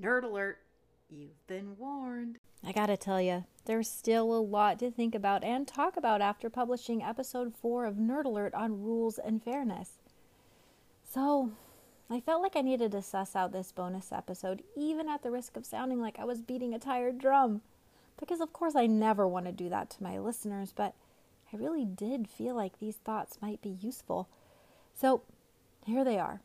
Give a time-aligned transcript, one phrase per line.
[0.00, 0.58] Nerd alert,
[1.08, 2.38] you've been warned.
[2.64, 6.50] I gotta tell you, there's still a lot to think about and talk about after
[6.50, 9.92] publishing episode 4 of Nerd Alert on rules and fairness.
[11.08, 11.52] So,
[12.10, 15.56] I felt like I needed to suss out this bonus episode, even at the risk
[15.56, 17.62] of sounding like I was beating a tired drum.
[18.18, 20.94] Because, of course, I never want to do that to my listeners, but
[21.52, 24.28] I really did feel like these thoughts might be useful.
[24.94, 25.22] So,
[25.86, 26.40] here they are.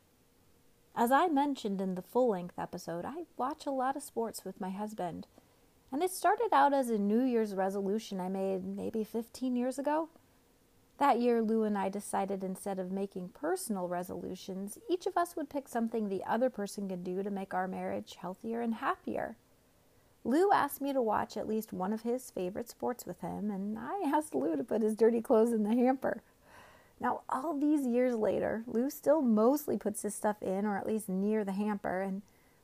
[0.96, 4.60] As I mentioned in the full length episode, I watch a lot of sports with
[4.60, 5.26] my husband.
[5.92, 10.10] And it started out as a New Year's resolution I made maybe 15 years ago.
[10.98, 15.50] That year, Lou and I decided instead of making personal resolutions, each of us would
[15.50, 19.38] pick something the other person could do to make our marriage healthier and happier.
[20.24, 23.80] Lou asked me to watch at least one of his favorite sports with him, and
[23.80, 26.22] I asked Lou to put his dirty clothes in the hamper.
[27.02, 31.10] Now, all these years later, Lou still mostly puts his stuff in or at least
[31.10, 32.22] near the hamper, and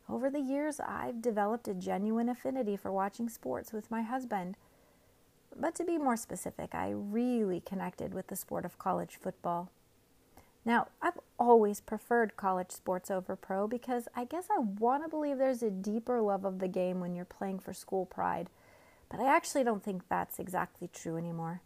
[0.08, 4.56] over the years, I've developed a genuine affinity for watching sports with my husband.
[5.60, 9.72] But to be more specific, I really connected with the sport of college football.
[10.64, 15.40] Now, I've always preferred college sports over pro because I guess I want to believe
[15.40, 18.52] there's a deeper love of the game when you're playing for school pride,
[19.10, 21.62] but I actually don't think that's exactly true anymore.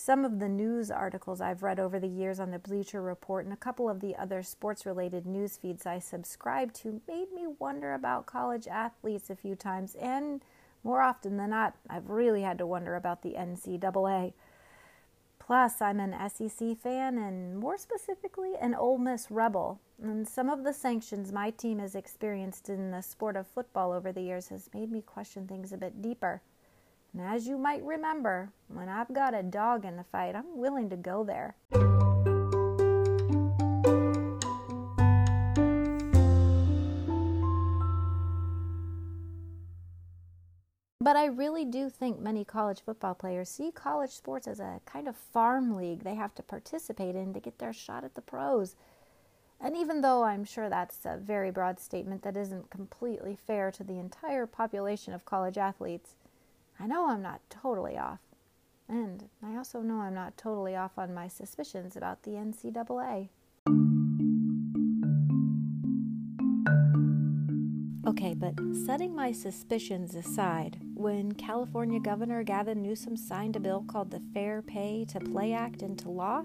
[0.00, 3.52] Some of the news articles I've read over the years on the Bleacher Report and
[3.52, 7.92] a couple of the other sports related news feeds I subscribe to made me wonder
[7.92, 10.44] about college athletes a few times, and
[10.84, 14.34] more often than not, I've really had to wonder about the NCAA.
[15.40, 19.80] Plus, I'm an SEC fan and more specifically, an Ole Miss Rebel.
[20.00, 24.12] And some of the sanctions my team has experienced in the sport of football over
[24.12, 26.40] the years has made me question things a bit deeper.
[27.18, 30.88] And as you might remember, when I've got a dog in the fight, I'm willing
[30.90, 31.56] to go there.
[41.00, 45.08] But I really do think many college football players see college sports as a kind
[45.08, 48.76] of farm league they have to participate in to get their shot at the pros.
[49.60, 53.82] And even though I'm sure that's a very broad statement that isn't completely fair to
[53.82, 56.14] the entire population of college athletes,
[56.80, 58.20] I know I'm not totally off.
[58.88, 63.28] And I also know I'm not totally off on my suspicions about the NCAA.
[68.06, 68.54] Okay, but
[68.86, 74.62] setting my suspicions aside, when California Governor Gavin Newsom signed a bill called the Fair
[74.62, 76.44] Pay to Play Act into law,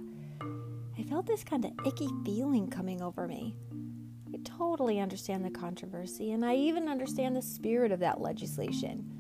[0.98, 3.56] I felt this kind of icky feeling coming over me.
[4.34, 9.13] I totally understand the controversy, and I even understand the spirit of that legislation.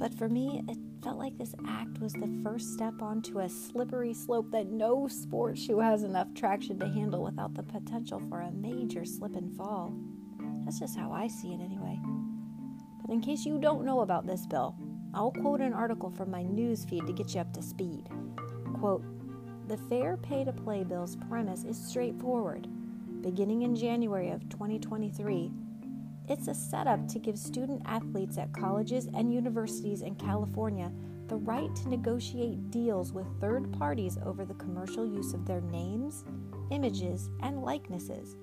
[0.00, 4.14] But for me, it felt like this act was the first step onto a slippery
[4.14, 8.50] slope that no sport shoe has enough traction to handle without the potential for a
[8.50, 9.92] major slip and fall.
[10.64, 11.98] That's just how I see it anyway.
[13.02, 14.74] But in case you don't know about this bill,
[15.12, 18.08] I'll quote an article from my news feed to get you up to speed.
[18.78, 19.04] Quote,
[19.68, 22.66] the Fair Pay to Play bill's premise is straightforward.
[23.20, 25.52] Beginning in January of 2023,
[26.30, 30.92] it's a setup to give student athletes at colleges and universities in California
[31.26, 36.24] the right to negotiate deals with third parties over the commercial use of their names,
[36.70, 38.36] images, and likenesses.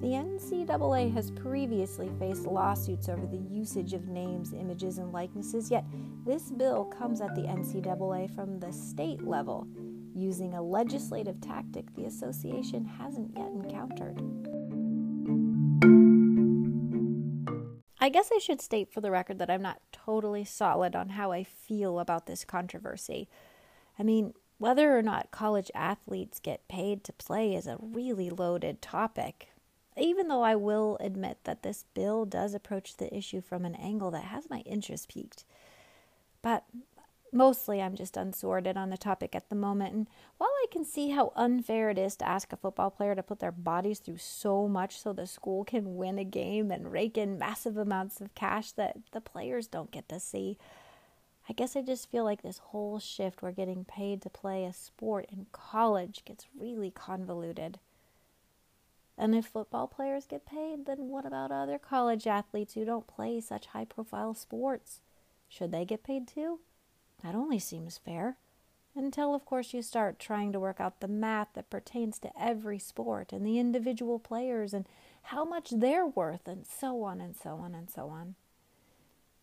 [0.00, 5.84] The NCAA has previously faced lawsuits over the usage of names, images, and likenesses, yet
[6.26, 9.66] this bill comes at the NCAA from the state level,
[10.14, 14.43] using a legislative tactic the association hasn't yet encountered.
[18.04, 21.32] I guess I should state for the record that I'm not totally solid on how
[21.32, 23.30] I feel about this controversy.
[23.98, 28.82] I mean, whether or not college athletes get paid to play is a really loaded
[28.82, 29.48] topic.
[29.96, 34.10] Even though I will admit that this bill does approach the issue from an angle
[34.10, 35.46] that has my interest piqued.
[36.42, 36.64] But
[37.36, 39.92] Mostly, I'm just unsorted on the topic at the moment.
[39.92, 40.06] And
[40.38, 43.40] while I can see how unfair it is to ask a football player to put
[43.40, 47.36] their bodies through so much so the school can win a game and rake in
[47.36, 50.56] massive amounts of cash that the players don't get to see,
[51.48, 54.72] I guess I just feel like this whole shift where getting paid to play a
[54.72, 57.80] sport in college gets really convoluted.
[59.18, 63.40] And if football players get paid, then what about other college athletes who don't play
[63.40, 65.00] such high profile sports?
[65.48, 66.60] Should they get paid too?
[67.24, 68.36] That only seems fair.
[68.94, 72.78] Until, of course, you start trying to work out the math that pertains to every
[72.78, 74.86] sport and the individual players and
[75.22, 78.34] how much they're worth, and so on and so on and so on.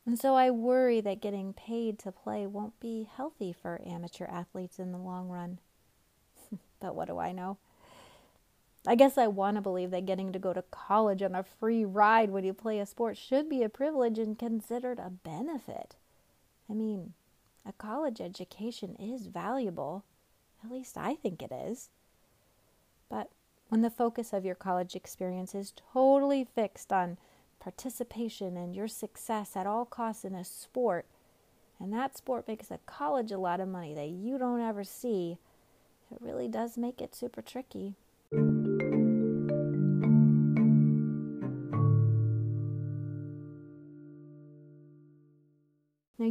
[0.06, 4.80] And so I worry that getting paid to play won't be healthy for amateur athletes
[4.80, 5.60] in the long run.
[6.80, 7.58] but what do I know?
[8.88, 11.84] I guess I want to believe that getting to go to college on a free
[11.84, 15.96] ride when you play a sport should be a privilege and considered a benefit.
[16.70, 17.14] I mean,
[17.66, 20.04] a college education is valuable.
[20.64, 21.90] At least I think it is.
[23.10, 23.30] But
[23.70, 27.18] when the focus of your college experience is totally fixed on
[27.60, 31.06] participation and your success at all costs in a sport,
[31.80, 35.38] and that sport makes a college a lot of money that you don't ever see,
[36.12, 37.96] it really does make it super tricky.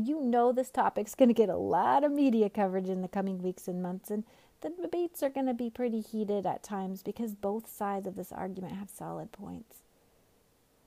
[0.06, 3.43] You know this topic's going to get a lot of media coverage in the coming
[3.43, 4.25] weeks and months, and
[4.61, 8.32] the debates are going to be pretty heated at times because both sides of this
[8.32, 9.79] argument have solid points.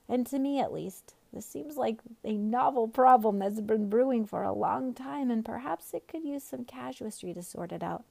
[0.08, 4.42] And to me, at least, this seems like a novel problem that's been brewing for
[4.42, 8.04] a long time, and perhaps it could use some casuistry to sort it out.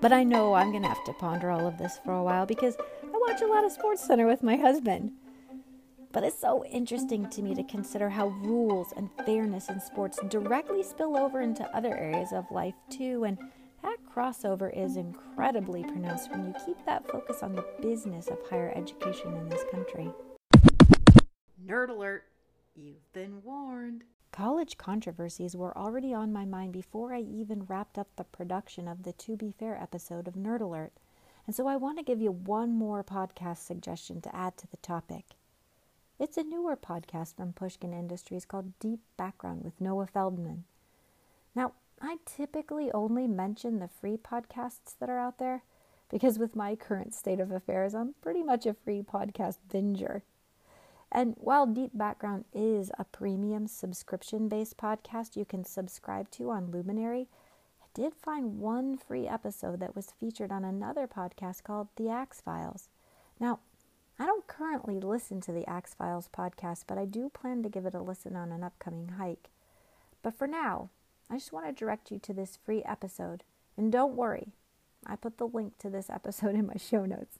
[0.00, 2.46] But I know I'm going to have to ponder all of this for a while
[2.46, 5.12] because I watch a lot of Sports Center with my husband.
[6.12, 10.82] But it's so interesting to me to consider how rules and fairness in sports directly
[10.82, 13.24] spill over into other areas of life too.
[13.24, 13.38] And
[13.82, 18.72] that crossover is incredibly pronounced when you keep that focus on the business of higher
[18.74, 20.10] education in this country.
[21.64, 22.24] Nerd alert!
[22.74, 24.04] You've been warned.
[24.32, 29.02] College controversies were already on my mind before I even wrapped up the production of
[29.02, 30.92] the To Be Fair episode of Nerd Alert.
[31.46, 34.76] And so I want to give you one more podcast suggestion to add to the
[34.78, 35.24] topic.
[36.20, 40.64] It's a newer podcast from Pushkin Industries called Deep Background with Noah Feldman.
[41.54, 45.62] Now, I typically only mention the free podcasts that are out there
[46.10, 50.22] because, with my current state of affairs, I'm pretty much a free podcast binger.
[51.12, 56.72] And while Deep Background is a premium subscription based podcast you can subscribe to on
[56.72, 57.28] Luminary,
[57.80, 62.40] I did find one free episode that was featured on another podcast called The Axe
[62.40, 62.88] Files.
[63.38, 63.60] Now,
[64.18, 67.86] I don't currently listen to the Axe Files podcast, but I do plan to give
[67.86, 69.48] it a listen on an upcoming hike.
[70.22, 70.90] But for now,
[71.30, 73.44] I just want to direct you to this free episode.
[73.76, 74.48] And don't worry,
[75.06, 77.38] I put the link to this episode in my show notes.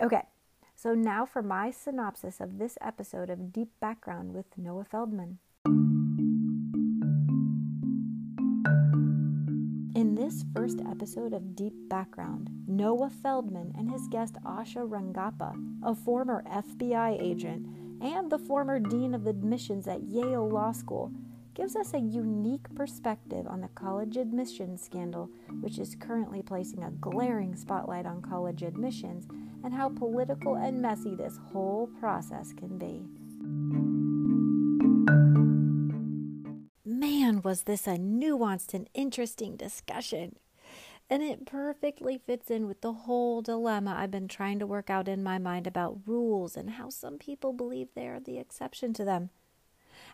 [0.00, 0.22] Okay,
[0.74, 5.38] so now for my synopsis of this episode of Deep Background with Noah Feldman.
[10.26, 16.42] This first episode of Deep Background, Noah Feldman and his guest Asha Rangappa, a former
[16.50, 17.64] FBI agent
[18.00, 21.12] and the former dean of admissions at Yale Law School,
[21.54, 25.30] gives us a unique perspective on the college admissions scandal,
[25.60, 29.28] which is currently placing a glaring spotlight on college admissions
[29.62, 33.06] and how political and messy this whole process can be.
[37.26, 40.36] Man, was this a nuanced and interesting discussion!
[41.10, 45.08] And it perfectly fits in with the whole dilemma I've been trying to work out
[45.08, 49.04] in my mind about rules and how some people believe they are the exception to
[49.04, 49.30] them.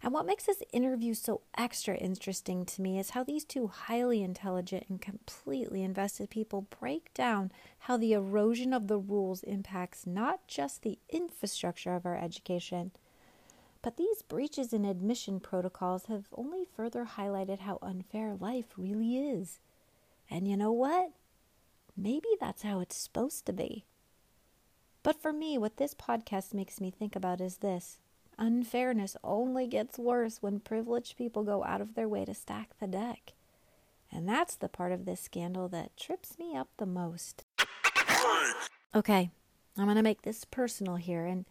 [0.02, 4.22] And what makes this interview so extra interesting to me is how these two highly
[4.22, 10.48] intelligent and completely invested people break down how the erosion of the rules impacts not
[10.48, 12.90] just the infrastructure of our education,
[13.82, 19.58] but these breaches in admission protocols have only further highlighted how unfair life really is.
[20.30, 21.10] And you know what?
[21.96, 23.84] Maybe that's how it's supposed to be.
[25.02, 27.98] But for me, what this podcast makes me think about is this
[28.38, 32.86] unfairness only gets worse when privileged people go out of their way to stack the
[32.86, 33.32] deck.
[34.10, 37.44] And that's the part of this scandal that trips me up the most.
[38.94, 39.30] Okay,
[39.76, 41.46] I'm going to make this personal here and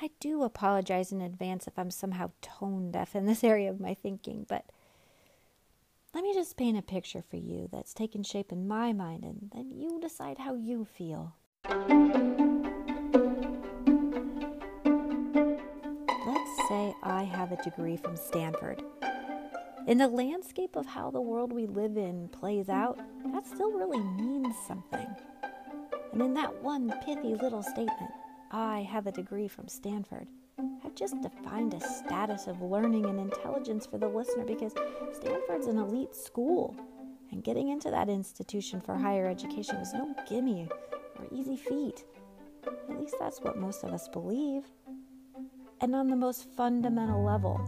[0.00, 3.94] I do apologize in advance if I'm somehow tone deaf in this area of my
[3.94, 4.64] thinking, but
[6.14, 9.50] let me just paint a picture for you that's taken shape in my mind, and
[9.54, 11.34] then you decide how you feel.
[16.26, 18.82] Let's say I have a degree from Stanford.
[19.86, 22.98] In the landscape of how the world we live in plays out,
[23.32, 25.06] that still really means something.
[26.12, 28.10] And in that one pithy little statement,
[28.56, 30.28] I have a degree from Stanford.
[30.84, 34.72] I've just defined a status of learning and intelligence for the listener because
[35.12, 36.76] Stanford's an elite school.
[37.32, 40.68] And getting into that institution for higher education is no gimme
[41.18, 42.04] or easy feat.
[42.88, 44.62] At least that's what most of us believe.
[45.80, 47.60] And on the most fundamental level,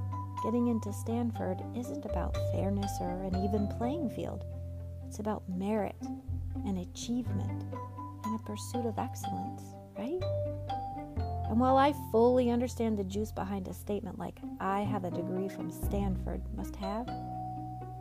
[0.45, 4.45] getting into Stanford isn't about fairness or an even playing field.
[5.09, 5.97] It's about merit
[6.65, 7.65] and achievement
[8.23, 9.63] and a pursuit of excellence,
[9.99, 10.23] right?
[11.49, 15.49] And while I fully understand the juice behind a statement like, I have a degree
[15.49, 17.09] from Stanford, must have,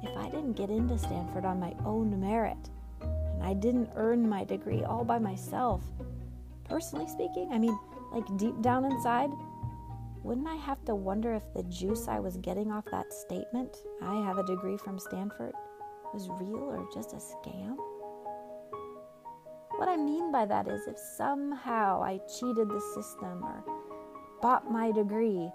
[0.02, 2.58] if I didn't get into Stanford on my own merit,
[3.02, 5.84] and I didn't earn my degree all by myself,
[6.64, 7.78] personally speaking, I mean,
[8.12, 9.30] like deep down inside,
[10.24, 14.16] wouldn't I have to wonder if the juice I was getting off that statement, I
[14.26, 15.54] have a degree from Stanford,
[16.14, 17.78] was real or just a scam?
[19.78, 23.64] What I mean by that is if somehow I cheated the system or
[24.42, 25.52] bought my degree,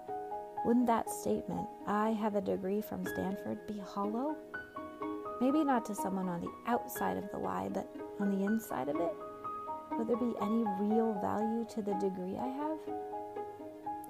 [0.63, 4.35] wouldn't that statement, I have a degree from Stanford, be hollow?
[5.41, 7.87] Maybe not to someone on the outside of the lie, but
[8.19, 9.11] on the inside of it?
[9.93, 12.77] Would there be any real value to the degree I have?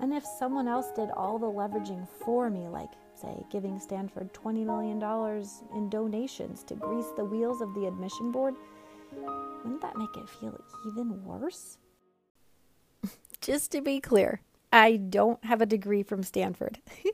[0.02, 4.66] And if someone else did all the leveraging for me, like, say, giving Stanford $20
[4.66, 5.02] million
[5.74, 8.56] in donations to grease the wheels of the admission board,
[9.64, 11.78] wouldn't that make it feel even worse?
[13.42, 14.42] Just to be clear,
[14.72, 16.80] I don't have a degree from Stanford.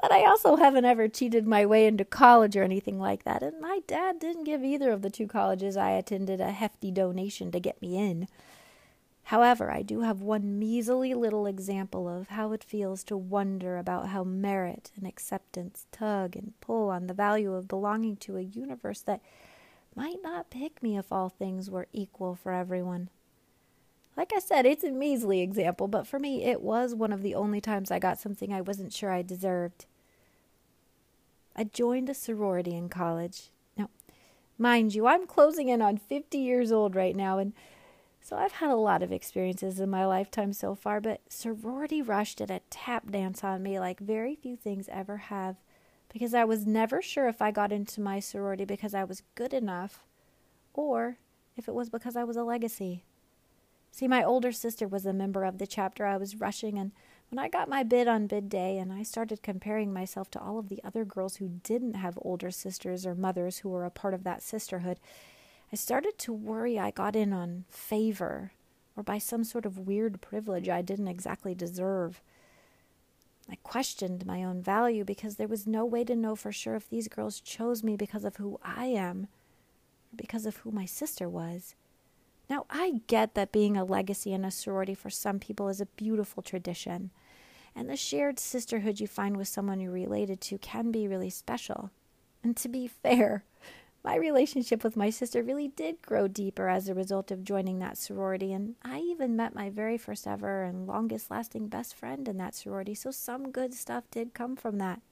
[0.00, 3.42] but I also haven't ever cheated my way into college or anything like that.
[3.42, 7.50] And my dad didn't give either of the two colleges I attended a hefty donation
[7.52, 8.28] to get me in.
[9.24, 14.08] However, I do have one measly little example of how it feels to wonder about
[14.08, 19.02] how merit and acceptance tug and pull on the value of belonging to a universe
[19.02, 19.20] that
[19.94, 23.08] might not pick me if all things were equal for everyone.
[24.16, 27.34] Like I said, it's a measly example, but for me, it was one of the
[27.34, 29.86] only times I got something I wasn't sure I deserved.
[31.56, 33.50] I joined a sorority in college.
[33.76, 33.88] Now,
[34.58, 37.52] mind you, I'm closing in on 50 years old right now, and
[38.20, 42.34] so I've had a lot of experiences in my lifetime so far, but sorority rush
[42.34, 45.56] did a tap dance on me like very few things ever have
[46.12, 49.54] because I was never sure if I got into my sorority because I was good
[49.54, 50.04] enough
[50.74, 51.18] or
[51.56, 53.04] if it was because I was a legacy.
[53.92, 56.92] See, my older sister was a member of the chapter I was rushing, and
[57.28, 60.58] when I got my bid on bid day and I started comparing myself to all
[60.58, 64.14] of the other girls who didn't have older sisters or mothers who were a part
[64.14, 64.98] of that sisterhood,
[65.72, 68.52] I started to worry I got in on favor
[68.96, 72.20] or by some sort of weird privilege I didn't exactly deserve.
[73.50, 76.88] I questioned my own value because there was no way to know for sure if
[76.88, 79.26] these girls chose me because of who I am
[80.12, 81.74] or because of who my sister was.
[82.48, 85.86] Now, I get that being a legacy in a sorority for some people is a
[85.86, 87.10] beautiful tradition,
[87.76, 91.90] and the shared sisterhood you find with someone you're related to can be really special.
[92.42, 93.44] And to be fair,
[94.02, 97.98] my relationship with my sister really did grow deeper as a result of joining that
[97.98, 102.38] sorority, and I even met my very first ever and longest lasting best friend in
[102.38, 105.02] that sorority, so some good stuff did come from that.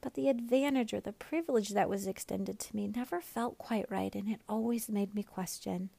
[0.00, 4.14] But the advantage or the privilege that was extended to me never felt quite right,
[4.14, 5.90] and it always made me question.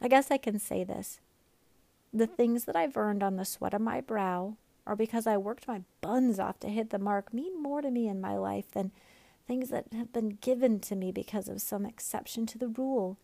[0.00, 1.20] I guess I can say this.
[2.12, 5.68] The things that I've earned on the sweat of my brow, or because I worked
[5.68, 8.90] my buns off to hit the mark, mean more to me in my life than
[9.48, 13.16] things that have been given to me because of some exception to the rule.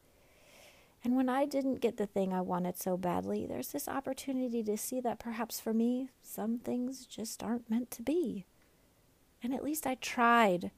[1.05, 4.79] And when I didn't get the thing I wanted so badly, there's this opportunity to
[4.79, 8.47] see that perhaps for me, some things just aren't meant to be.
[9.43, 10.71] And at least I tried.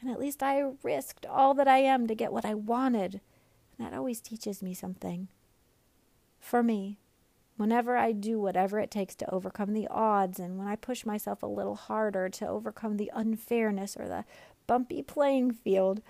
[0.00, 3.20] And at least I risked all that I am to get what I wanted.
[3.76, 5.26] And that always teaches me something.
[6.38, 6.98] For me,
[7.56, 11.42] whenever I do whatever it takes to overcome the odds, and when I push myself
[11.42, 14.24] a little harder to overcome the unfairness or the
[14.66, 16.02] bumpy playing field,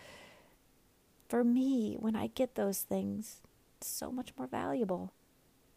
[1.29, 3.41] for me, when I get those things,
[3.79, 5.13] it's so much more valuable.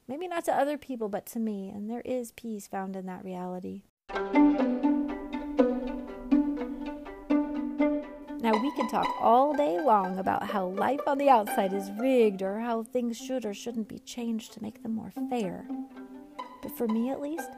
[0.08, 3.24] Maybe not to other people, but to me, and there is peace found in that
[3.24, 3.84] reality.
[8.50, 12.41] Now, we can talk all day long about how life on the outside is rigged
[12.41, 15.68] or how things should or shouldn't be changed to make them more fair.
[16.63, 17.51] But for me at least,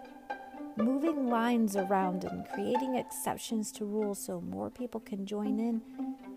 [0.75, 5.81] moving lines around and creating exceptions to rules so more people can join in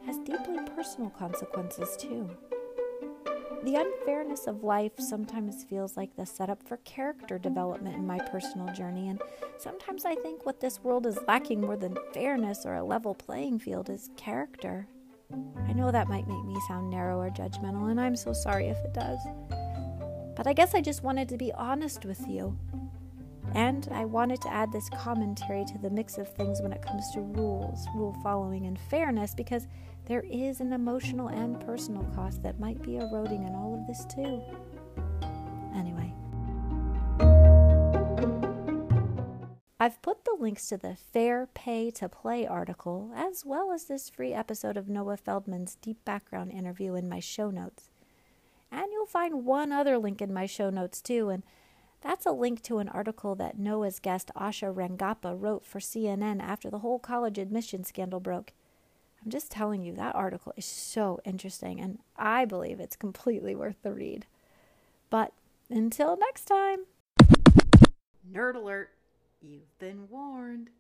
[0.07, 2.31] has deeply personal consequences too.
[3.65, 8.71] The unfairness of life sometimes feels like the setup for character development in my personal
[8.75, 9.23] journey, and
[9.57, 13.61] sometimes I think what this world is lacking more than fairness or a level playing
[13.61, 14.87] field is character.
[15.67, 18.77] I know that might make me sound narrow or judgmental, and I'm so sorry if
[18.85, 19.19] it does.
[20.37, 22.59] But I guess I just wanted to be honest with you.
[23.55, 27.11] And I wanted to add this commentary to the mix of things when it comes
[27.13, 29.69] to rules, rule following, and fairness because
[30.07, 34.05] there is an emotional and personal cost that might be eroding in all of this
[34.05, 34.43] too.
[35.75, 36.13] Anyway,
[39.81, 44.09] I've put the links to the Fair Pay to Play article, as well as this
[44.11, 47.89] free episode of Noah Feldman's deep background interview in my show notes.
[48.71, 51.43] And you'll find one other link in my show notes too, and
[52.05, 56.69] That's a link to an article that Noah's guest Asha Rangappa wrote for CNN after
[56.69, 58.53] the whole college admission scandal broke.
[59.25, 63.77] I'm just telling you, that article is so interesting, and I believe it's completely worth
[63.83, 64.27] the read.
[65.09, 65.33] But
[65.71, 66.81] until next time.
[68.31, 68.91] Nerd alert,
[69.41, 70.71] you've been warned.